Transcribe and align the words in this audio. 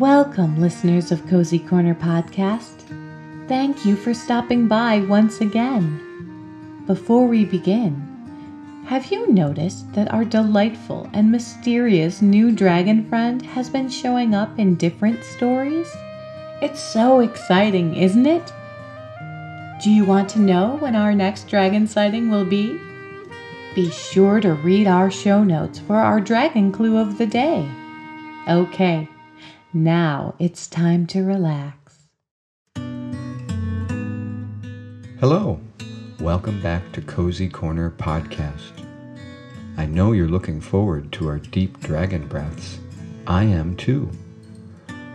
Welcome, 0.00 0.58
listeners 0.58 1.12
of 1.12 1.26
Cozy 1.26 1.58
Corner 1.58 1.94
Podcast. 1.94 2.88
Thank 3.48 3.84
you 3.84 3.96
for 3.96 4.14
stopping 4.14 4.66
by 4.66 5.00
once 5.00 5.42
again. 5.42 6.82
Before 6.86 7.26
we 7.26 7.44
begin, 7.44 8.00
have 8.86 9.12
you 9.12 9.30
noticed 9.30 9.92
that 9.92 10.10
our 10.10 10.24
delightful 10.24 11.10
and 11.12 11.30
mysterious 11.30 12.22
new 12.22 12.50
dragon 12.50 13.06
friend 13.10 13.42
has 13.42 13.68
been 13.68 13.90
showing 13.90 14.34
up 14.34 14.58
in 14.58 14.76
different 14.76 15.22
stories? 15.22 15.94
It's 16.62 16.80
so 16.80 17.20
exciting, 17.20 17.94
isn't 17.94 18.24
it? 18.24 18.50
Do 19.84 19.90
you 19.90 20.06
want 20.06 20.30
to 20.30 20.38
know 20.38 20.78
when 20.78 20.96
our 20.96 21.14
next 21.14 21.46
dragon 21.46 21.86
sighting 21.86 22.30
will 22.30 22.46
be? 22.46 22.80
Be 23.74 23.90
sure 23.90 24.40
to 24.40 24.54
read 24.54 24.86
our 24.86 25.10
show 25.10 25.44
notes 25.44 25.78
for 25.78 25.96
our 25.96 26.22
dragon 26.22 26.72
clue 26.72 26.96
of 26.96 27.18
the 27.18 27.26
day. 27.26 27.68
Okay, 28.48 29.06
now 29.72 30.34
it's 30.40 30.66
time 30.66 31.06
to 31.06 31.22
relax. 31.22 32.08
Hello, 35.20 35.60
welcome 36.18 36.60
back 36.60 36.90
to 36.92 37.00
Cozy 37.00 37.48
Corner 37.48 37.90
Podcast. 37.90 38.84
I 39.76 39.86
know 39.86 40.12
you're 40.12 40.28
looking 40.28 40.60
forward 40.60 41.12
to 41.12 41.28
our 41.28 41.38
deep 41.38 41.78
dragon 41.80 42.26
breaths. 42.26 42.78
I 43.26 43.44
am 43.44 43.76
too. 43.76 44.10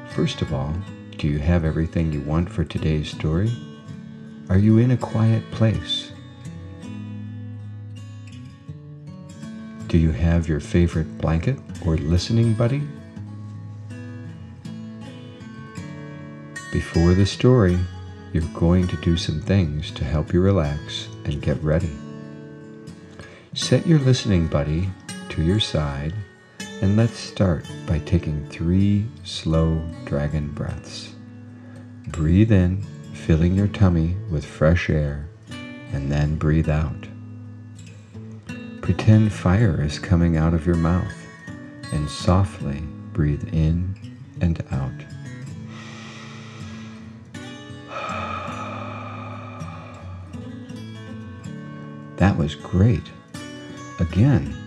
First 0.10 0.42
of 0.42 0.54
all, 0.54 0.74
do 1.18 1.28
you 1.28 1.40
have 1.40 1.66
everything 1.66 2.14
you 2.14 2.22
want 2.22 2.50
for 2.50 2.64
today's 2.64 3.10
story? 3.10 3.52
Are 4.50 4.58
you 4.58 4.78
in 4.78 4.92
a 4.92 4.98
quiet 4.98 5.44
place? 5.52 6.12
Do 9.88 9.98
you 9.98 10.12
have 10.12 10.48
your 10.48 10.60
favorite 10.60 11.18
blanket 11.18 11.58
or 11.86 11.98
listening 11.98 12.54
buddy? 12.54 12.84
Before 16.76 17.14
the 17.14 17.26
story, 17.26 17.80
you're 18.34 18.44
going 18.54 18.86
to 18.90 18.98
do 18.98 19.16
some 19.16 19.40
things 19.40 19.92
to 19.92 20.04
help 20.04 20.34
you 20.34 20.42
relax 20.42 21.08
and 21.24 21.42
get 21.42 21.64
ready. 21.64 21.96
Set 23.54 23.88
your 23.88 24.00
listening 24.00 24.48
buddy 24.48 24.90
to 25.30 25.42
your 25.42 25.62
side 25.62 26.14
and 26.82 26.98
let's 26.98 27.18
start 27.18 27.66
by 27.88 28.00
taking 28.00 28.46
three 28.50 29.06
slow 29.24 29.82
dragon 30.04 30.50
breaths. 30.50 31.14
Breathe 32.08 32.52
in, 32.52 32.82
filling 33.14 33.56
your 33.56 33.70
tummy 33.70 34.18
with 34.30 34.44
fresh 34.44 34.90
air, 34.90 35.30
and 35.94 36.12
then 36.12 36.36
breathe 36.36 36.68
out. 36.68 37.08
Pretend 38.82 39.32
fire 39.32 39.82
is 39.82 39.98
coming 39.98 40.36
out 40.36 40.54
of 40.54 40.66
your 40.66 40.76
mouth 40.76 41.16
and 41.94 42.10
softly 42.10 42.82
breathe 43.14 43.48
in 43.54 43.96
and 44.42 44.62
out. 44.72 45.15
That 52.26 52.38
was 52.38 52.56
great. 52.56 53.04
Again, 54.00 54.58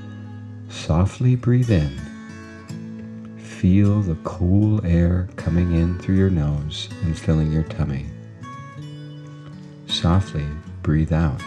softly 0.68 1.34
breathe 1.34 1.72
in. 1.72 1.90
Feel 3.36 4.00
the 4.00 4.14
cool 4.22 4.80
air 4.86 5.28
coming 5.34 5.74
in 5.74 5.98
through 5.98 6.14
your 6.14 6.30
nose 6.30 6.88
and 7.02 7.18
filling 7.18 7.50
your 7.50 7.64
tummy. 7.64 8.06
Softly 9.88 10.46
breathe 10.82 11.12
out. 11.12 11.42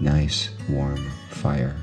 Nice 0.00 0.50
warm 0.68 1.02
fire. 1.30 1.76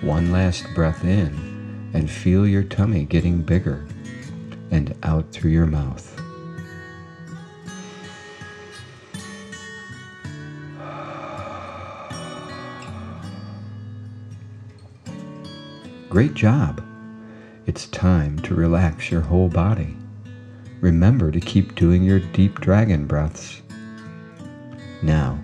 One 0.00 0.32
last 0.32 0.64
breath 0.74 1.04
in 1.04 1.90
and 1.92 2.10
feel 2.10 2.46
your 2.46 2.62
tummy 2.62 3.04
getting 3.04 3.42
bigger 3.42 3.86
and 4.72 4.96
out 5.04 5.30
through 5.30 5.52
your 5.52 5.66
mouth. 5.66 6.20
Great 16.08 16.34
job! 16.34 16.82
It's 17.66 17.86
time 17.86 18.38
to 18.40 18.54
relax 18.54 19.10
your 19.10 19.20
whole 19.20 19.48
body. 19.48 19.96
Remember 20.80 21.30
to 21.30 21.40
keep 21.40 21.74
doing 21.74 22.02
your 22.02 22.18
deep 22.18 22.60
dragon 22.60 23.06
breaths. 23.06 23.62
Now, 25.00 25.38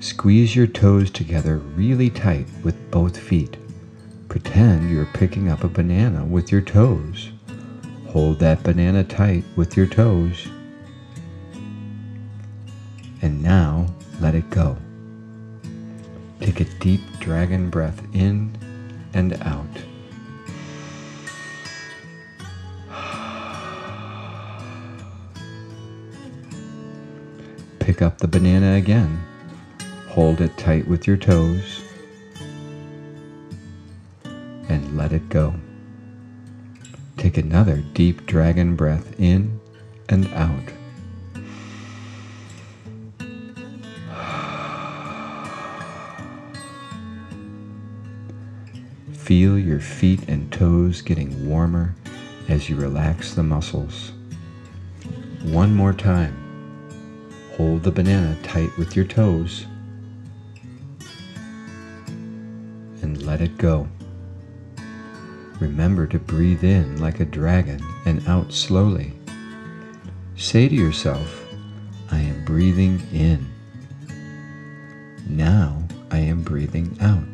squeeze 0.00 0.54
your 0.54 0.66
toes 0.66 1.10
together 1.10 1.58
really 1.58 2.10
tight 2.10 2.46
with 2.62 2.90
both 2.90 3.18
feet. 3.18 3.56
Pretend 4.28 4.90
you're 4.90 5.06
picking 5.06 5.48
up 5.48 5.64
a 5.64 5.68
banana 5.68 6.24
with 6.24 6.52
your 6.52 6.60
toes. 6.60 7.30
Hold 8.08 8.38
that 8.38 8.62
banana 8.62 9.04
tight 9.04 9.44
with 9.56 9.76
your 9.76 9.86
toes. 9.86 10.48
And 13.22 13.42
now 13.42 13.86
let 14.20 14.34
it 14.34 14.48
go. 14.50 14.76
Take 16.40 16.60
a 16.60 16.64
deep 16.80 17.00
dragon 17.18 17.70
breath 17.70 18.02
in 18.14 18.56
and 19.14 19.34
out. 19.42 19.66
Pick 27.78 28.02
up 28.02 28.18
the 28.18 28.28
banana 28.28 28.74
again. 28.74 29.22
Hold 30.08 30.40
it 30.40 30.56
tight 30.56 30.88
with 30.88 31.06
your 31.06 31.16
toes 31.16 31.82
and 34.68 34.96
let 34.96 35.12
it 35.12 35.28
go. 35.28 35.54
Take 37.26 37.38
another 37.38 37.78
deep 37.92 38.24
dragon 38.26 38.76
breath 38.76 39.18
in 39.18 39.60
and 40.08 40.32
out. 40.32 40.62
Feel 49.12 49.58
your 49.58 49.80
feet 49.80 50.28
and 50.28 50.52
toes 50.52 51.02
getting 51.02 51.48
warmer 51.48 51.96
as 52.48 52.70
you 52.70 52.76
relax 52.76 53.34
the 53.34 53.42
muscles. 53.42 54.12
One 55.42 55.74
more 55.74 55.92
time. 55.92 56.36
Hold 57.56 57.82
the 57.82 57.90
banana 57.90 58.40
tight 58.44 58.70
with 58.78 58.94
your 58.94 59.04
toes 59.04 59.66
and 63.02 63.20
let 63.26 63.40
it 63.40 63.58
go. 63.58 63.88
Remember 65.60 66.06
to 66.06 66.18
breathe 66.18 66.64
in 66.64 67.00
like 67.00 67.20
a 67.20 67.24
dragon 67.24 67.80
and 68.04 68.26
out 68.28 68.52
slowly. 68.52 69.14
Say 70.36 70.68
to 70.68 70.74
yourself, 70.74 71.46
I 72.10 72.18
am 72.18 72.44
breathing 72.44 73.00
in. 73.12 73.46
Now 75.26 75.82
I 76.10 76.18
am 76.18 76.42
breathing 76.42 76.96
out. 77.00 77.24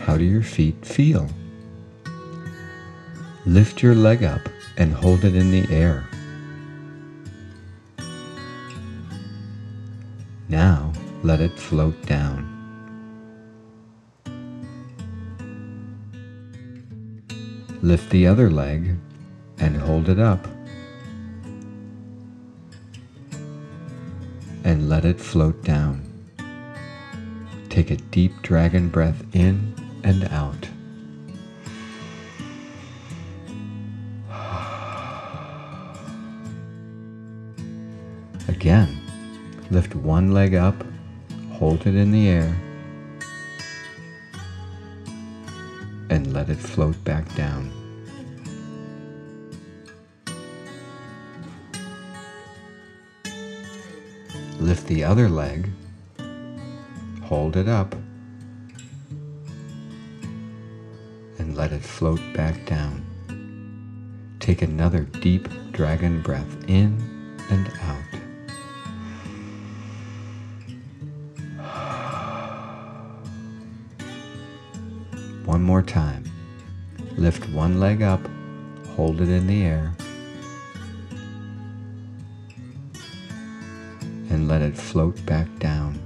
How 0.00 0.16
do 0.16 0.24
your 0.24 0.42
feet 0.42 0.84
feel? 0.84 1.28
Lift 3.46 3.82
your 3.82 3.94
leg 3.94 4.24
up 4.24 4.48
and 4.76 4.92
hold 4.92 5.24
it 5.24 5.36
in 5.36 5.50
the 5.50 5.72
air. 5.72 6.09
Now 10.50 10.92
let 11.22 11.40
it 11.40 11.56
float 11.56 12.04
down. 12.06 12.44
Lift 17.82 18.10
the 18.10 18.26
other 18.26 18.50
leg 18.50 18.96
and 19.58 19.76
hold 19.76 20.08
it 20.08 20.18
up. 20.18 20.44
And 24.64 24.88
let 24.88 25.04
it 25.04 25.20
float 25.20 25.62
down. 25.62 26.04
Take 27.68 27.92
a 27.92 27.96
deep 27.96 28.32
dragon 28.42 28.88
breath 28.88 29.22
in 29.32 29.72
and 30.02 30.24
out. 30.32 30.68
Again. 38.48 38.99
Lift 39.70 39.94
one 39.94 40.32
leg 40.32 40.56
up, 40.56 40.74
hold 41.52 41.86
it 41.86 41.94
in 41.94 42.10
the 42.10 42.28
air, 42.28 42.56
and 46.10 46.32
let 46.32 46.48
it 46.48 46.58
float 46.58 47.02
back 47.04 47.32
down. 47.36 47.70
Lift 54.58 54.88
the 54.88 55.04
other 55.04 55.28
leg, 55.28 55.70
hold 57.22 57.56
it 57.56 57.68
up, 57.68 57.94
and 61.38 61.56
let 61.56 61.70
it 61.72 61.82
float 61.82 62.20
back 62.34 62.66
down. 62.66 63.06
take 64.40 64.62
another 64.62 65.02
deep 65.20 65.48
dragon 65.70 66.20
breath 66.22 66.64
in 66.66 66.98
and 67.50 67.68
out. 67.82 68.09
One 75.60 75.66
more 75.66 75.82
time. 75.82 76.24
Lift 77.18 77.46
one 77.50 77.78
leg 77.80 78.00
up, 78.00 78.26
hold 78.96 79.20
it 79.20 79.28
in 79.28 79.46
the 79.46 79.62
air, 79.62 79.94
and 84.30 84.48
let 84.48 84.62
it 84.62 84.74
float 84.74 85.22
back 85.26 85.48
down. 85.58 86.00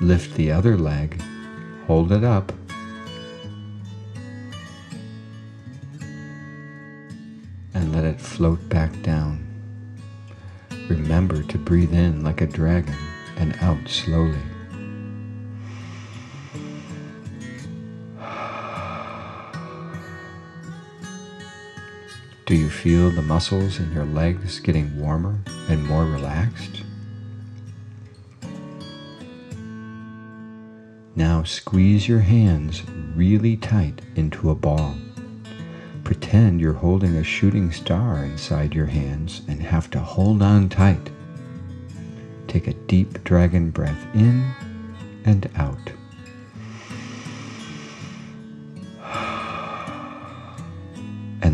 Lift 0.00 0.36
the 0.36 0.52
other 0.52 0.78
leg, 0.78 1.20
hold 1.88 2.12
it 2.12 2.22
up, 2.22 2.52
and 7.74 7.92
let 7.92 8.04
it 8.04 8.20
float 8.20 8.68
back 8.68 8.92
down. 9.02 9.44
Remember 10.88 11.42
to 11.42 11.58
breathe 11.58 11.92
in 11.92 12.22
like 12.22 12.42
a 12.42 12.46
dragon 12.46 12.94
and 13.36 13.56
out 13.60 13.88
slowly. 13.88 14.38
Do 22.48 22.56
you 22.56 22.70
feel 22.70 23.10
the 23.10 23.20
muscles 23.20 23.78
in 23.78 23.92
your 23.92 24.06
legs 24.06 24.58
getting 24.58 24.98
warmer 24.98 25.38
and 25.68 25.86
more 25.86 26.06
relaxed? 26.06 26.82
Now 31.14 31.42
squeeze 31.42 32.08
your 32.08 32.20
hands 32.20 32.82
really 33.14 33.58
tight 33.58 34.00
into 34.16 34.48
a 34.48 34.54
ball. 34.54 34.96
Pretend 36.04 36.62
you're 36.62 36.72
holding 36.72 37.16
a 37.16 37.22
shooting 37.22 37.70
star 37.70 38.24
inside 38.24 38.72
your 38.72 38.86
hands 38.86 39.42
and 39.46 39.60
have 39.60 39.90
to 39.90 39.98
hold 39.98 40.40
on 40.40 40.70
tight. 40.70 41.10
Take 42.46 42.66
a 42.66 42.72
deep 42.72 43.22
dragon 43.24 43.68
breath 43.68 44.06
in 44.14 44.54
and 45.26 45.50
out. 45.54 45.92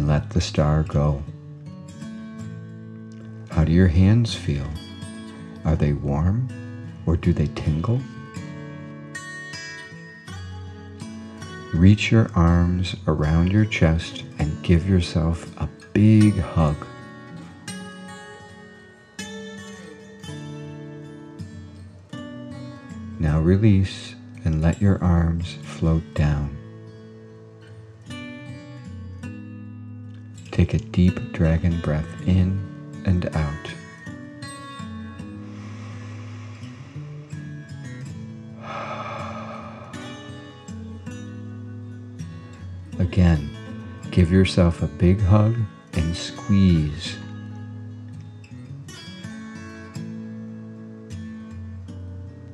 Let 0.07 0.29
the 0.29 0.41
star 0.43 0.83
go. 0.83 1.23
How 3.51 3.65
do 3.65 3.73
your 3.73 3.89
hands 3.89 4.35
feel? 4.35 4.67
Are 5.65 5.77
they 5.77 5.95
warm 5.95 6.47
or 7.07 7.17
do 7.17 7.33
they 7.33 7.47
tingle? 7.47 8.03
Reach 11.73 12.11
your 12.13 12.31
arms 12.35 12.97
around 13.07 13.51
your 13.51 13.65
chest 13.65 14.25
and 14.39 14.63
give 14.63 14.87
yourself 14.87 15.51
a 15.59 15.71
big 15.95 16.39
hug. 16.39 16.77
Now 23.19 23.41
release 23.41 24.17
and 24.45 24.61
let 24.61 24.83
your 24.83 25.03
arms 25.03 25.55
float 25.63 26.03
down. 26.13 26.64
Take 30.55 30.73
a 30.73 30.79
deep 30.79 31.33
dragon 31.33 31.81
breath 31.81 32.07
in 32.29 32.63
and 33.05 33.27
out. 33.35 33.75
Again, 43.01 43.51
give 44.13 44.31
yourself 44.31 44.81
a 44.81 44.87
big 44.87 45.21
hug 45.21 45.57
and 45.95 46.17
squeeze. 46.17 47.17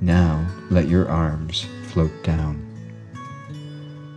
Now 0.01 0.49
let 0.71 0.89
your 0.89 1.07
arms 1.07 1.67
float 1.89 2.25
down. 2.25 2.67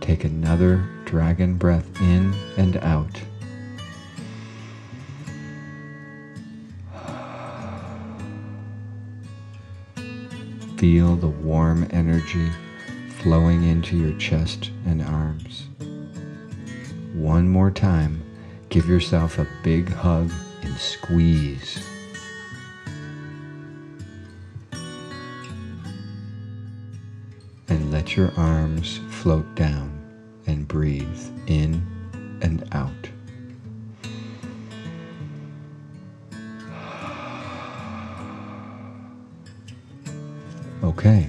Take 0.00 0.24
another 0.24 0.88
dragon 1.04 1.58
breath 1.58 2.00
in 2.00 2.32
and 2.56 2.78
out. 2.78 3.20
Feel 10.84 11.16
the 11.16 11.28
warm 11.28 11.88
energy 11.92 12.50
flowing 13.08 13.64
into 13.64 13.96
your 13.96 14.12
chest 14.18 14.70
and 14.84 15.00
arms. 15.00 15.62
One 17.14 17.48
more 17.48 17.70
time, 17.70 18.22
give 18.68 18.86
yourself 18.86 19.38
a 19.38 19.46
big 19.62 19.88
hug 19.88 20.30
and 20.60 20.76
squeeze. 20.76 21.82
And 27.68 27.90
let 27.90 28.14
your 28.14 28.30
arms 28.36 29.00
float 29.08 29.54
down 29.54 29.90
and 30.46 30.68
breathe 30.68 31.30
in 31.46 31.82
and 32.42 32.68
out. 32.72 33.08
Okay, 40.96 41.28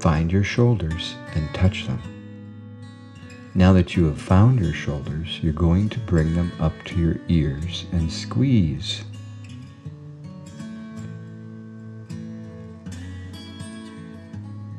find 0.00 0.32
your 0.32 0.42
shoulders 0.42 1.14
and 1.34 1.46
touch 1.54 1.86
them. 1.86 2.00
Now 3.54 3.74
that 3.74 3.94
you 3.94 4.06
have 4.06 4.20
found 4.20 4.60
your 4.60 4.72
shoulders, 4.72 5.40
you're 5.42 5.52
going 5.52 5.90
to 5.90 5.98
bring 5.98 6.34
them 6.34 6.50
up 6.58 6.72
to 6.86 6.98
your 6.98 7.16
ears 7.28 7.84
and 7.92 8.10
squeeze. 8.10 9.04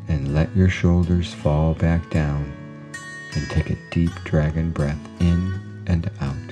And 0.08 0.34
let 0.34 0.54
your 0.56 0.70
shoulders 0.70 1.32
fall 1.32 1.76
back 1.76 2.10
down 2.10 2.52
and 3.36 3.48
take 3.52 3.70
a 3.70 3.78
deep 3.92 4.12
dragon 4.24 4.72
breath 4.72 5.00
in 5.20 5.84
and 5.86 6.10
out. 6.20 6.43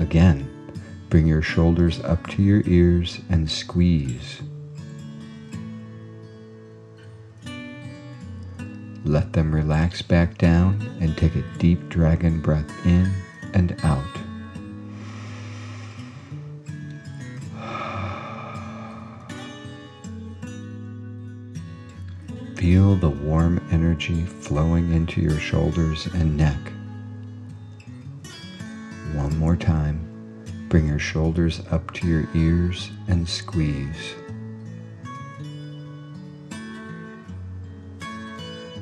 Again, 0.00 0.48
bring 1.10 1.26
your 1.26 1.42
shoulders 1.42 2.00
up 2.00 2.26
to 2.28 2.42
your 2.42 2.62
ears 2.64 3.20
and 3.28 3.50
squeeze. 3.50 4.40
Let 9.04 9.34
them 9.34 9.54
relax 9.54 10.00
back 10.00 10.38
down 10.38 10.80
and 11.00 11.16
take 11.18 11.36
a 11.36 11.44
deep 11.58 11.90
dragon 11.90 12.40
breath 12.40 12.70
in 12.86 13.12
and 13.52 13.76
out. 13.82 14.04
Feel 22.56 22.96
the 22.96 23.10
warm 23.10 23.60
energy 23.70 24.24
flowing 24.24 24.92
into 24.92 25.20
your 25.20 25.38
shoulders 25.38 26.06
and 26.06 26.38
neck. 26.38 26.58
Bring 30.70 30.86
your 30.86 31.00
shoulders 31.00 31.60
up 31.72 31.92
to 31.92 32.06
your 32.06 32.28
ears 32.32 32.90
and 33.08 33.28
squeeze. 33.28 34.14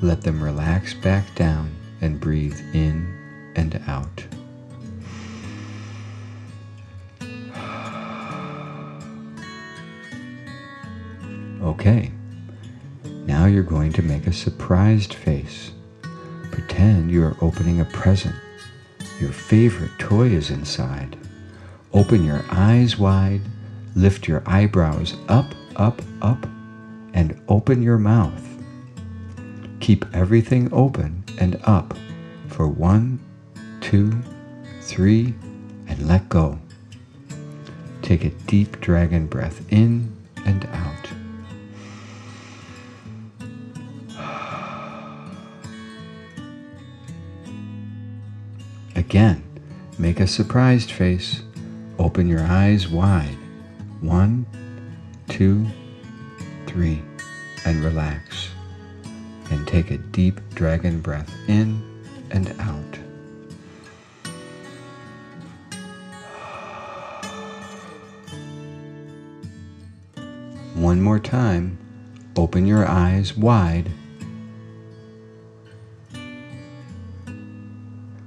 Let 0.02 0.20
them 0.20 0.44
relax 0.44 0.92
back 0.92 1.34
down 1.34 1.74
and 2.02 2.20
breathe 2.20 2.60
in 2.74 3.52
and 3.56 3.82
out. 3.88 4.22
Okay, 11.62 12.12
now 13.24 13.46
you're 13.46 13.62
going 13.62 13.94
to 13.94 14.02
make 14.02 14.26
a 14.26 14.32
surprised 14.32 15.14
face. 15.14 15.72
Pretend 16.52 17.10
you 17.10 17.24
are 17.24 17.36
opening 17.40 17.80
a 17.80 17.86
present. 17.86 18.36
Your 19.18 19.32
favorite 19.32 19.98
toy 19.98 20.28
is 20.28 20.50
inside. 20.50 21.16
Open 21.92 22.24
your 22.24 22.44
eyes 22.50 22.98
wide, 22.98 23.40
lift 23.94 24.28
your 24.28 24.42
eyebrows 24.46 25.16
up, 25.28 25.54
up, 25.76 26.02
up, 26.22 26.46
and 27.14 27.40
open 27.48 27.82
your 27.82 27.98
mouth. 27.98 28.44
Keep 29.80 30.04
everything 30.14 30.68
open 30.72 31.24
and 31.38 31.58
up 31.64 31.94
for 32.48 32.68
one, 32.68 33.18
two, 33.80 34.12
three, 34.82 35.34
and 35.86 36.06
let 36.06 36.28
go. 36.28 36.58
Take 38.02 38.24
a 38.24 38.30
deep 38.30 38.80
dragon 38.80 39.26
breath 39.26 39.62
in 39.72 40.14
and 40.44 40.66
out. 40.66 40.94
Again, 48.94 49.42
make 49.98 50.20
a 50.20 50.26
surprised 50.26 50.90
face. 50.90 51.42
Open 51.98 52.28
your 52.28 52.44
eyes 52.44 52.86
wide. 52.86 53.36
One, 54.00 54.46
two, 55.28 55.66
three, 56.66 57.02
and 57.64 57.82
relax. 57.82 58.50
And 59.50 59.66
take 59.66 59.90
a 59.90 59.98
deep 59.98 60.40
dragon 60.54 61.00
breath 61.00 61.28
in 61.48 61.82
and 62.30 62.54
out. 62.60 62.98
One 70.74 71.02
more 71.02 71.18
time, 71.18 71.78
open 72.36 72.64
your 72.64 72.86
eyes 72.86 73.36
wide. 73.36 73.90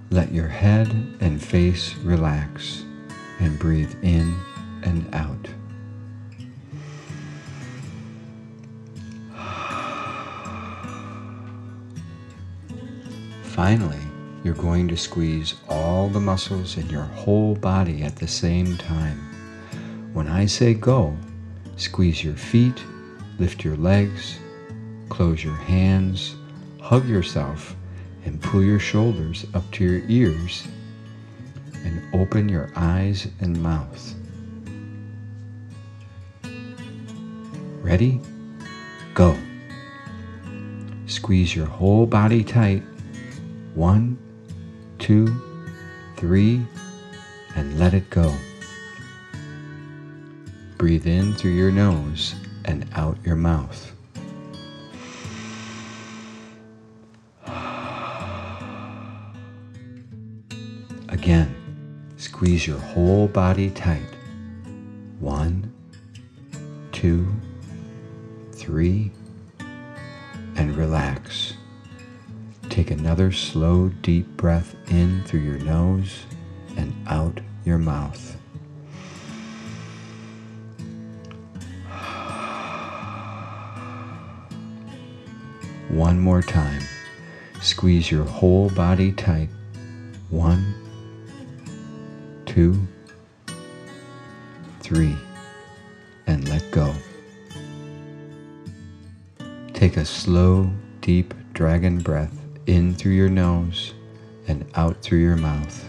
Let 0.10 0.34
your 0.34 0.50
head 0.50 0.90
and 1.22 1.42
face 1.42 1.96
relax 1.96 2.84
and 3.42 3.58
breathe 3.58 3.94
in 4.04 4.36
and 4.84 5.14
out. 5.14 5.48
Finally, 13.44 14.00
you're 14.44 14.54
going 14.54 14.88
to 14.88 14.96
squeeze 14.96 15.56
all 15.68 16.08
the 16.08 16.20
muscles 16.20 16.78
in 16.78 16.90
your 16.90 17.04
whole 17.04 17.56
body 17.56 18.04
at 18.04 18.16
the 18.16 18.28
same 18.28 18.78
time. 18.78 19.20
When 20.14 20.28
I 20.28 20.46
say 20.46 20.74
go, 20.74 21.18
squeeze 21.76 22.24
your 22.24 22.36
feet, 22.36 22.82
lift 23.40 23.64
your 23.64 23.76
legs, 23.76 24.38
close 25.10 25.44
your 25.44 25.56
hands, 25.56 26.36
hug 26.80 27.08
yourself, 27.08 27.76
and 28.24 28.42
pull 28.42 28.64
your 28.64 28.80
shoulders 28.80 29.46
up 29.54 29.70
to 29.72 29.84
your 29.84 30.02
ears, 30.08 30.68
and 31.84 32.02
open 32.14 32.50
your 32.50 32.72
eyes 32.76 33.28
and 33.40 33.62
mouth. 33.62 34.16
Ready? 37.82 38.22
Go. 39.14 39.38
Squeeze 41.08 41.56
your 41.56 41.66
whole 41.66 42.06
body 42.06 42.44
tight. 42.44 42.84
One, 43.76 44.18
two, 45.00 45.28
three, 46.18 46.66
and 47.56 47.80
let 47.80 47.94
it 47.94 48.10
go. 48.10 48.34
Breathe 50.78 51.06
in 51.06 51.34
through 51.34 51.52
your 51.52 51.72
nose 51.72 52.36
and 52.66 52.88
out 52.94 53.18
your 53.26 53.36
mouth. 53.36 53.92
Again, 61.10 61.61
squeeze 62.22 62.68
your 62.68 62.78
whole 62.78 63.28
body 63.28 63.72
tight. 63.72 64.14
One, 65.20 65.74
two, 66.92 67.28
three, 68.52 69.12
and 70.56 70.78
relax. 70.78 71.56
Take 72.70 72.92
another 72.92 73.32
slow, 73.32 73.90
deep 74.04 74.28
breath 74.38 74.76
in 74.88 75.24
through 75.24 75.40
your 75.40 75.58
nose 75.58 76.26
and 76.78 76.94
out 77.08 77.40
your 77.66 77.80
mouth. 77.80 78.38
One 85.90 86.20
more 86.20 86.44
time. 86.44 86.84
Squeeze 87.62 88.12
your 88.12 88.26
whole 88.26 88.70
body 88.70 89.12
tight. 89.12 89.50
One, 90.30 90.81
two, 92.52 92.78
three, 94.82 95.16
and 96.28 96.50
let 96.50 96.70
go. 96.70 96.94
Take 99.74 99.96
a 99.96 100.04
slow, 100.04 100.70
deep 101.00 101.34
dragon 101.54 102.00
breath 102.00 102.38
in 102.68 102.94
through 102.94 103.14
your 103.14 103.30
nose 103.30 103.94
and 104.50 104.70
out 104.76 105.02
through 105.02 105.20
your 105.20 105.38
mouth. 105.38 105.88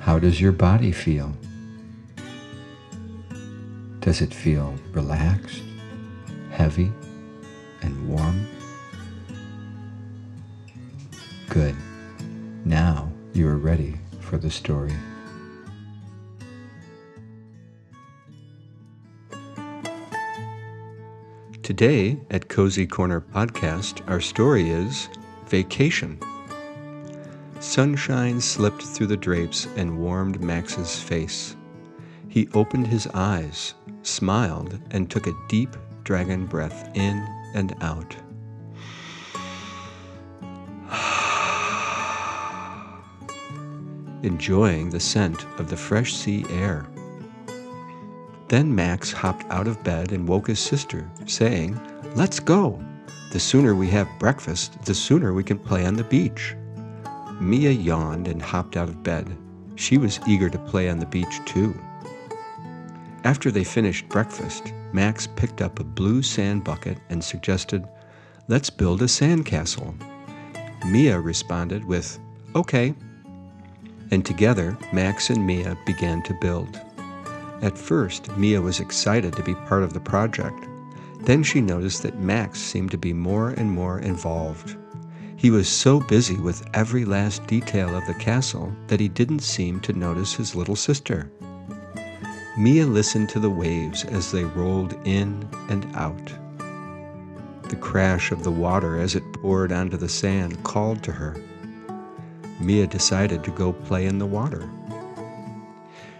How 0.00 0.18
does 0.18 0.38
your 0.38 0.52
body 0.52 0.92
feel? 0.92 1.32
Does 4.00 4.20
it 4.20 4.34
feel 4.34 4.74
relaxed, 4.92 5.62
heavy, 6.50 6.92
and 7.82 8.08
warm? 8.08 8.46
Good. 11.48 11.76
Now 12.64 13.10
you 13.32 13.48
are 13.48 13.56
ready 13.56 13.96
for 14.20 14.36
the 14.38 14.50
story. 14.50 14.94
Today 21.62 22.18
at 22.30 22.48
Cozy 22.48 22.86
Corner 22.86 23.20
Podcast, 23.20 24.00
our 24.08 24.20
story 24.20 24.70
is 24.70 25.08
Vacation. 25.48 26.18
Sunshine 27.60 28.40
slipped 28.40 28.82
through 28.82 29.08
the 29.08 29.16
drapes 29.16 29.66
and 29.76 29.98
warmed 29.98 30.40
Max's 30.40 30.98
face. 30.98 31.56
He 32.28 32.48
opened 32.54 32.86
his 32.86 33.06
eyes, 33.08 33.74
smiled, 34.02 34.78
and 34.92 35.10
took 35.10 35.26
a 35.26 35.34
deep 35.48 35.76
dragon 36.04 36.46
breath 36.46 36.90
in 36.94 37.26
and 37.54 37.74
out. 37.80 38.14
Enjoying 44.22 44.90
the 44.90 45.00
scent 45.00 45.44
of 45.58 45.70
the 45.70 45.76
fresh 45.76 46.14
sea 46.14 46.44
air. 46.50 46.86
Then 48.48 48.74
Max 48.74 49.12
hopped 49.12 49.44
out 49.50 49.68
of 49.68 49.82
bed 49.84 50.12
and 50.12 50.26
woke 50.26 50.48
his 50.48 50.58
sister, 50.58 51.10
saying, 51.26 51.78
Let's 52.14 52.40
go! 52.40 52.82
The 53.30 53.40
sooner 53.40 53.74
we 53.74 53.88
have 53.88 54.08
breakfast, 54.18 54.82
the 54.86 54.94
sooner 54.94 55.34
we 55.34 55.44
can 55.44 55.58
play 55.58 55.84
on 55.84 55.94
the 55.94 56.04
beach. 56.04 56.56
Mia 57.40 57.70
yawned 57.70 58.26
and 58.26 58.40
hopped 58.40 58.76
out 58.76 58.88
of 58.88 59.02
bed. 59.02 59.36
She 59.76 59.98
was 59.98 60.18
eager 60.26 60.48
to 60.48 60.58
play 60.58 60.88
on 60.88 60.98
the 60.98 61.06
beach, 61.06 61.40
too. 61.44 61.78
After 63.24 63.50
they 63.50 63.64
finished 63.64 64.08
breakfast, 64.08 64.72
Max 64.92 65.26
picked 65.26 65.60
up 65.60 65.78
a 65.78 65.84
blue 65.84 66.22
sand 66.22 66.64
bucket 66.64 66.98
and 67.10 67.22
suggested, 67.22 67.86
Let's 68.48 68.70
build 68.70 69.02
a 69.02 69.06
sandcastle. 69.06 69.94
Mia 70.86 71.20
responded 71.20 71.84
with, 71.84 72.18
Okay. 72.54 72.94
And 74.10 74.24
together, 74.24 74.78
Max 74.92 75.28
and 75.28 75.46
Mia 75.46 75.76
began 75.84 76.22
to 76.22 76.38
build. 76.40 76.80
At 77.60 77.76
first, 77.76 78.34
Mia 78.36 78.60
was 78.62 78.80
excited 78.80 79.34
to 79.34 79.42
be 79.42 79.54
part 79.54 79.82
of 79.82 79.92
the 79.92 80.00
project. 80.00 80.66
Then 81.20 81.42
she 81.42 81.60
noticed 81.60 82.02
that 82.04 82.20
Max 82.20 82.60
seemed 82.60 82.90
to 82.92 82.98
be 82.98 83.12
more 83.12 83.50
and 83.50 83.70
more 83.70 83.98
involved. 83.98 84.76
He 85.36 85.50
was 85.50 85.68
so 85.68 86.00
busy 86.00 86.36
with 86.36 86.66
every 86.74 87.04
last 87.04 87.46
detail 87.46 87.94
of 87.96 88.06
the 88.06 88.14
castle 88.14 88.72
that 88.86 89.00
he 89.00 89.08
didn't 89.08 89.40
seem 89.40 89.80
to 89.80 89.92
notice 89.92 90.34
his 90.34 90.54
little 90.54 90.76
sister. 90.76 91.30
Mia 92.58 92.84
listened 92.84 93.28
to 93.28 93.38
the 93.38 93.48
waves 93.48 94.04
as 94.06 94.32
they 94.32 94.42
rolled 94.42 94.92
in 95.06 95.48
and 95.68 95.86
out. 95.94 96.32
The 97.68 97.76
crash 97.76 98.32
of 98.32 98.42
the 98.42 98.50
water 98.50 98.98
as 98.98 99.14
it 99.14 99.32
poured 99.32 99.70
onto 99.70 99.96
the 99.96 100.08
sand 100.08 100.64
called 100.64 101.04
to 101.04 101.12
her. 101.12 101.36
Mia 102.58 102.88
decided 102.88 103.44
to 103.44 103.52
go 103.52 103.72
play 103.72 104.06
in 104.06 104.18
the 104.18 104.26
water. 104.26 104.68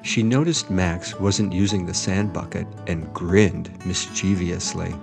She 0.03 0.23
noticed 0.23 0.71
Max 0.71 1.19
wasn't 1.19 1.53
using 1.53 1.87
the 1.87 1.93
sand 1.93 2.33
bucket 2.33 2.69
and 2.87 3.13
grinned 3.13 3.77
mischievously. 3.85 4.95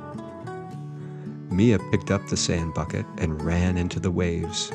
Mia 1.49 1.79
picked 1.91 2.11
up 2.11 2.25
the 2.27 2.37
sand 2.37 2.73
bucket 2.73 3.05
and 3.17 3.43
ran 3.43 3.77
into 3.77 3.99
the 3.99 4.09
waves. 4.09 4.71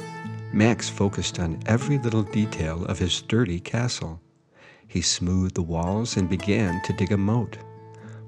Max 0.52 0.90
focused 0.90 1.40
on 1.40 1.58
every 1.64 1.96
little 1.96 2.22
detail 2.22 2.84
of 2.84 2.98
his 2.98 3.14
sturdy 3.14 3.60
castle. 3.60 4.20
He 4.90 5.02
smoothed 5.02 5.54
the 5.54 5.62
walls 5.62 6.16
and 6.16 6.28
began 6.28 6.82
to 6.82 6.92
dig 6.92 7.12
a 7.12 7.16
moat. 7.16 7.58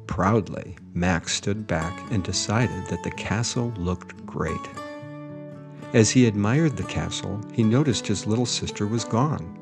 Proudly, 0.07 0.77
Max 0.95 1.33
stood 1.33 1.67
back 1.67 1.93
and 2.13 2.23
decided 2.23 2.87
that 2.87 3.03
the 3.03 3.11
castle 3.11 3.75
looked 3.77 4.25
great. 4.25 4.71
As 5.93 6.13
he 6.13 6.27
admired 6.27 6.77
the 6.77 6.85
castle, 6.85 7.41
he 7.53 7.65
noticed 7.65 8.07
his 8.07 8.29
little 8.29 8.47
sister 8.47 8.87
was 8.87 9.03
gone. 9.03 9.59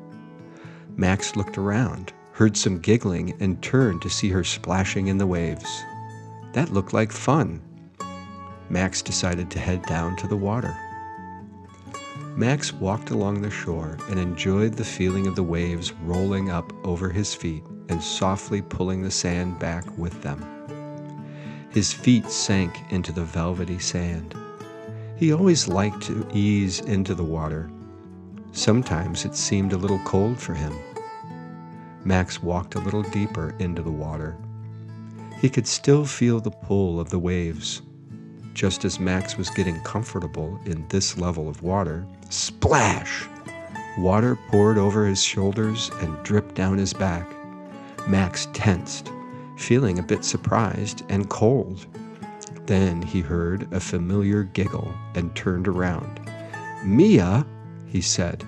Max 0.95 1.35
looked 1.35 1.57
around, 1.57 2.13
heard 2.33 2.55
some 2.55 2.77
giggling, 2.77 3.33
and 3.39 3.63
turned 3.63 4.03
to 4.03 4.09
see 4.09 4.29
her 4.29 4.43
splashing 4.43 5.07
in 5.07 5.17
the 5.17 5.25
waves. 5.25 5.81
That 6.53 6.71
looked 6.71 6.93
like 6.93 7.11
fun, 7.11 7.63
Max 8.69 9.01
decided 9.01 9.49
to 9.49 9.59
head 9.59 9.81
down 9.87 10.15
to 10.17 10.27
the 10.27 10.37
water. 10.37 10.77
Max 12.35 12.71
walked 12.71 13.09
along 13.09 13.41
the 13.41 13.51
shore 13.51 13.97
and 14.09 14.17
enjoyed 14.17 14.73
the 14.73 14.85
feeling 14.85 15.27
of 15.27 15.35
the 15.35 15.43
waves 15.43 15.91
rolling 16.03 16.49
up 16.49 16.71
over 16.85 17.09
his 17.09 17.33
feet 17.35 17.63
and 17.89 18.01
softly 18.01 18.61
pulling 18.61 19.01
the 19.01 19.11
sand 19.11 19.59
back 19.59 19.85
with 19.97 20.21
them. 20.21 20.43
His 21.71 21.91
feet 21.91 22.29
sank 22.31 22.79
into 22.89 23.11
the 23.11 23.25
velvety 23.25 23.79
sand. 23.79 24.33
He 25.17 25.33
always 25.33 25.67
liked 25.67 26.01
to 26.03 26.25
ease 26.33 26.79
into 26.79 27.13
the 27.13 27.23
water. 27.23 27.69
Sometimes 28.53 29.25
it 29.25 29.35
seemed 29.35 29.73
a 29.73 29.77
little 29.77 29.99
cold 29.99 30.39
for 30.39 30.53
him. 30.53 30.73
Max 32.03 32.41
walked 32.41 32.75
a 32.75 32.79
little 32.79 33.03
deeper 33.03 33.55
into 33.59 33.81
the 33.81 33.91
water. 33.91 34.37
He 35.39 35.49
could 35.49 35.67
still 35.67 36.05
feel 36.05 36.39
the 36.39 36.51
pull 36.51 36.99
of 36.99 37.09
the 37.09 37.19
waves. 37.19 37.81
Just 38.53 38.85
as 38.85 38.99
Max 38.99 39.37
was 39.37 39.49
getting 39.49 39.79
comfortable 39.81 40.59
in 40.65 40.85
this 40.89 41.17
level 41.17 41.47
of 41.49 41.63
water, 41.63 42.05
splash! 42.29 43.27
Water 43.97 44.37
poured 44.49 44.77
over 44.77 45.05
his 45.05 45.23
shoulders 45.23 45.91
and 46.01 46.21
dripped 46.23 46.55
down 46.55 46.77
his 46.77 46.93
back. 46.93 47.27
Max 48.07 48.47
tensed, 48.53 49.11
feeling 49.57 49.99
a 49.99 50.03
bit 50.03 50.23
surprised 50.23 51.03
and 51.09 51.29
cold. 51.29 51.85
Then 52.65 53.01
he 53.01 53.21
heard 53.21 53.71
a 53.73 53.79
familiar 53.79 54.43
giggle 54.43 54.93
and 55.15 55.35
turned 55.35 55.67
around. 55.67 56.19
Mia, 56.83 57.45
he 57.87 58.01
said, 58.01 58.45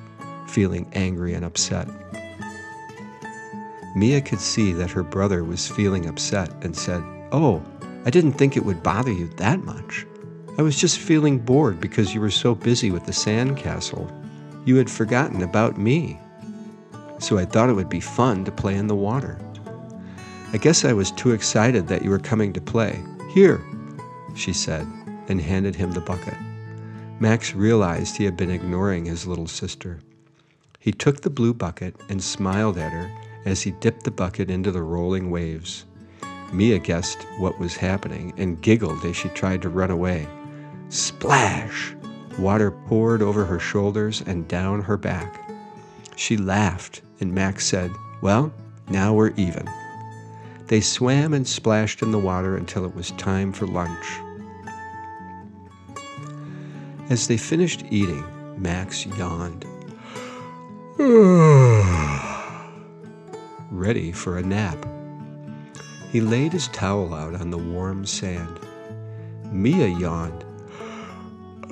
feeling 0.48 0.90
angry 0.94 1.34
and 1.34 1.44
upset. 1.44 1.88
Mia 3.96 4.22
could 4.22 4.40
see 4.40 4.74
that 4.74 4.92
her 4.92 5.04
brother 5.04 5.44
was 5.44 5.68
feeling 5.68 6.08
upset 6.08 6.52
and 6.64 6.76
said, 6.76 7.04
Oh, 7.32 7.62
I 8.06 8.10
didn't 8.10 8.34
think 8.34 8.58
it 8.58 8.66
would 8.66 8.84
bother 8.84 9.12
you 9.12 9.28
that 9.38 9.64
much. 9.64 10.06
I 10.58 10.62
was 10.62 10.80
just 10.80 11.00
feeling 11.00 11.40
bored 11.40 11.80
because 11.80 12.14
you 12.14 12.22
were 12.22 12.30
so 12.30 12.54
busy 12.54 12.92
with 12.92 13.06
the 13.06 13.14
sand 13.14 13.58
castle. 13.58 14.12
You 14.66 14.76
had 14.76 14.90
forgotten 14.90 15.42
about 15.42 15.78
me. 15.78 16.20
So 17.20 17.38
I 17.38 17.46
thought 17.46 17.70
it 17.70 17.74
would 17.74 17.90
be 17.90 18.00
fun 18.00 18.44
to 18.46 18.52
play 18.52 18.76
in 18.76 18.88
the 18.88 18.96
water. 18.96 19.40
I 20.52 20.58
guess 20.58 20.86
I 20.86 20.94
was 20.94 21.12
too 21.12 21.32
excited 21.32 21.88
that 21.88 22.04
you 22.04 22.10
were 22.10 22.20
coming 22.20 22.54
to 22.54 22.62
play. 22.62 23.02
Here, 23.34 23.62
she 24.36 24.54
said, 24.54 24.86
and 25.28 25.42
handed 25.42 25.76
him 25.76 25.92
the 25.92 26.02
bucket. 26.02 26.38
Max 27.20 27.56
realized 27.56 28.18
he 28.18 28.26
had 28.26 28.36
been 28.36 28.52
ignoring 28.52 29.06
his 29.06 29.26
little 29.26 29.48
sister. 29.48 30.02
He 30.80 30.92
took 30.92 31.22
the 31.22 31.30
blue 31.30 31.54
bucket 31.54 31.96
and 32.10 32.22
smiled 32.22 32.78
at 32.78 32.92
her 32.92 33.10
as 33.46 33.62
he 33.62 33.72
dipped 33.72 34.04
the 34.04 34.12
bucket 34.12 34.52
into 34.52 34.72
the 34.72 34.84
rolling 34.84 35.32
waves. 35.32 35.86
Mia 36.54 36.78
guessed 36.78 37.24
what 37.40 37.60
was 37.60 37.76
happening 37.76 38.32
and 38.38 38.62
giggled 38.62 39.04
as 39.04 39.16
she 39.16 39.30
tried 39.30 39.64
to 39.64 39.70
run 39.70 39.90
away. 39.90 40.28
Splash! 40.90 41.96
Water 42.38 42.70
poured 42.70 43.24
over 43.24 43.46
her 43.46 43.60
shoulders 43.60 44.22
and 44.26 44.48
down 44.48 44.82
her 44.82 44.98
back. 44.98 45.50
She 46.16 46.38
laughed, 46.38 47.02
and 47.20 47.34
Max 47.34 47.66
said, 47.66 47.92
Well, 48.22 48.54
now 48.88 49.14
we're 49.14 49.34
even. 49.36 49.68
They 50.68 50.80
swam 50.80 51.34
and 51.34 51.48
splashed 51.48 52.04
in 52.04 52.12
the 52.12 52.20
water 52.20 52.56
until 52.56 52.86
it 52.86 52.96
was 52.96 53.12
time 53.12 53.52
for 53.52 53.66
lunch. 53.66 54.06
As 57.10 57.28
they 57.28 57.38
finished 57.38 57.84
eating, 57.90 58.24
Max 58.62 59.06
yawned. 59.06 59.66
ready 63.72 64.12
for 64.12 64.38
a 64.38 64.44
nap. 64.44 64.93
He 66.14 66.22
laid 66.22 66.54
his 66.54 66.68
towel 66.68 67.12
out 67.16 67.34
on 67.34 67.50
the 67.50 67.58
warm 67.58 68.06
sand. 68.06 68.60
Mia 69.52 69.88
yawned 69.88 70.46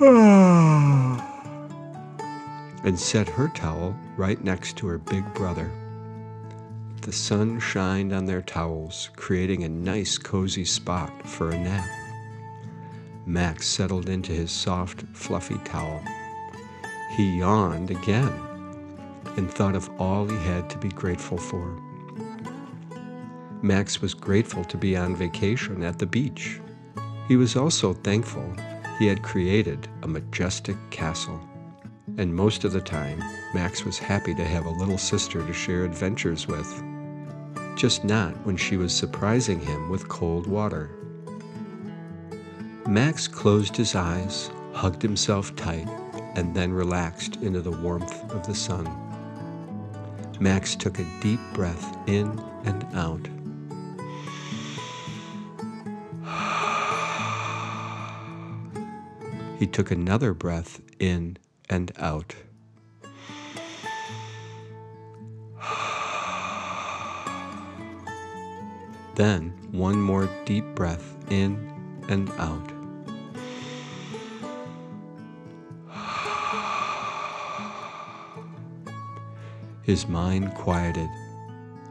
and 2.84 2.98
set 2.98 3.28
her 3.28 3.46
towel 3.54 3.94
right 4.16 4.42
next 4.42 4.76
to 4.78 4.88
her 4.88 4.98
big 4.98 5.32
brother. 5.34 5.70
The 7.02 7.12
sun 7.12 7.60
shined 7.60 8.12
on 8.12 8.24
their 8.26 8.42
towels, 8.42 9.10
creating 9.14 9.62
a 9.62 9.68
nice 9.68 10.18
cozy 10.18 10.64
spot 10.64 11.12
for 11.24 11.50
a 11.50 11.58
nap. 11.58 11.88
Max 13.24 13.68
settled 13.68 14.08
into 14.08 14.32
his 14.32 14.50
soft, 14.50 15.04
fluffy 15.12 15.58
towel. 15.64 16.02
He 17.16 17.38
yawned 17.38 17.92
again 17.92 18.32
and 19.36 19.48
thought 19.48 19.76
of 19.76 19.88
all 20.00 20.26
he 20.26 20.36
had 20.38 20.68
to 20.70 20.78
be 20.78 20.88
grateful 20.88 21.38
for. 21.38 21.80
Max 23.62 24.02
was 24.02 24.12
grateful 24.12 24.64
to 24.64 24.76
be 24.76 24.96
on 24.96 25.14
vacation 25.14 25.84
at 25.84 26.00
the 26.00 26.06
beach. 26.06 26.60
He 27.28 27.36
was 27.36 27.54
also 27.54 27.92
thankful 27.92 28.52
he 28.98 29.06
had 29.06 29.22
created 29.22 29.86
a 30.02 30.08
majestic 30.08 30.76
castle. 30.90 31.40
And 32.18 32.34
most 32.34 32.64
of 32.64 32.72
the 32.72 32.80
time, 32.80 33.22
Max 33.54 33.84
was 33.84 33.98
happy 33.98 34.34
to 34.34 34.44
have 34.44 34.66
a 34.66 34.70
little 34.70 34.98
sister 34.98 35.46
to 35.46 35.52
share 35.52 35.84
adventures 35.84 36.48
with. 36.48 36.82
Just 37.76 38.04
not 38.04 38.34
when 38.44 38.56
she 38.56 38.76
was 38.76 38.92
surprising 38.92 39.60
him 39.60 39.88
with 39.88 40.08
cold 40.08 40.48
water. 40.48 40.90
Max 42.88 43.28
closed 43.28 43.76
his 43.76 43.94
eyes, 43.94 44.50
hugged 44.72 45.02
himself 45.02 45.54
tight, 45.54 45.88
and 46.34 46.52
then 46.52 46.72
relaxed 46.72 47.36
into 47.36 47.60
the 47.60 47.70
warmth 47.70 48.28
of 48.32 48.44
the 48.44 48.54
sun. 48.56 48.90
Max 50.40 50.74
took 50.74 50.98
a 50.98 51.20
deep 51.20 51.40
breath 51.54 51.96
in 52.08 52.38
and 52.64 52.84
out. 52.94 53.28
He 59.62 59.68
took 59.68 59.92
another 59.92 60.34
breath 60.34 60.80
in 60.98 61.38
and 61.70 61.92
out. 61.96 62.34
Then 69.14 69.50
one 69.70 70.00
more 70.00 70.28
deep 70.46 70.64
breath 70.74 71.14
in 71.30 71.70
and 72.08 72.28
out. 72.38 72.72
His 79.84 80.08
mind 80.08 80.54
quieted, 80.54 81.08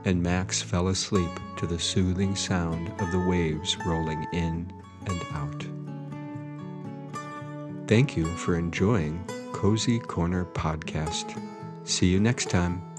and 0.03 0.21
Max 0.21 0.61
fell 0.61 0.89
asleep 0.89 1.31
to 1.55 1.65
the 1.65 1.79
soothing 1.79 2.35
sound 2.35 2.89
of 2.99 3.13
the 3.13 3.25
waves 3.29 3.77
rolling 3.85 4.27
in 4.33 4.73
and 5.05 5.25
out. 5.31 5.65
Thank 7.91 8.15
you 8.15 8.23
for 8.23 8.55
enjoying 8.55 9.21
Cozy 9.51 9.99
Corner 9.99 10.45
Podcast. 10.45 11.37
See 11.83 12.07
you 12.07 12.21
next 12.21 12.49
time. 12.49 12.90